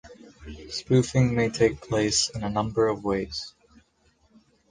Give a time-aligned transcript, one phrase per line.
[0.71, 3.53] Spoofing may take place in a number of ways.